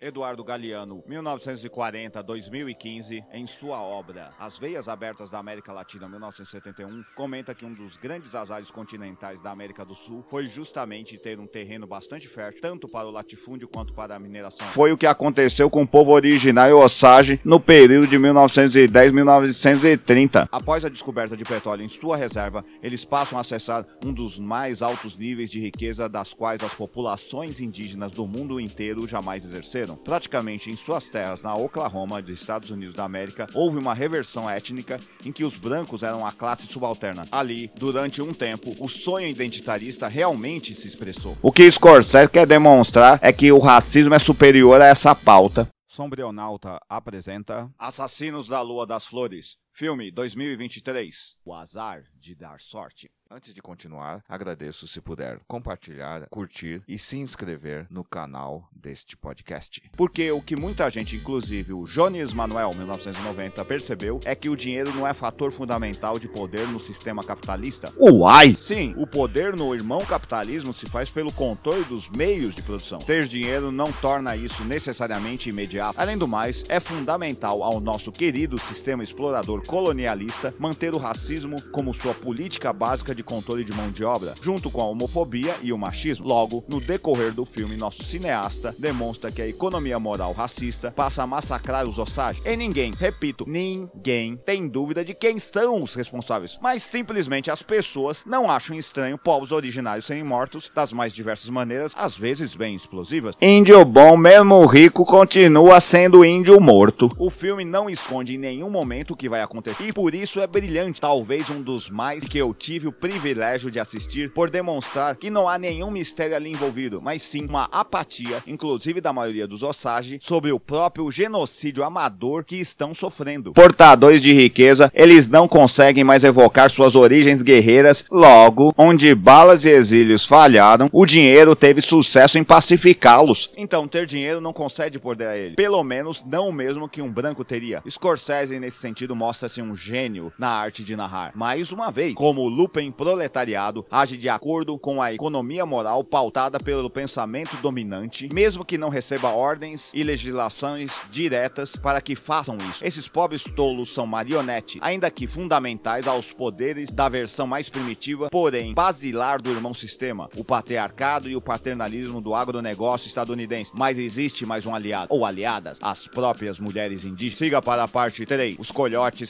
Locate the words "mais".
24.38-24.80, 76.26-76.64, 100.92-101.12, 111.90-112.24, 126.04-126.24, 141.34-141.72, 157.46-157.70, 164.44-164.66